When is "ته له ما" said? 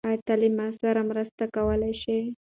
0.27-0.67